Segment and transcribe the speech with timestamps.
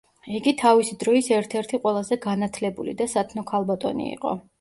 [0.35, 4.35] იგი თავისი დროის ერთ-ერთი ყველაზე განათლებული და სათნო ქალბატონი იყო.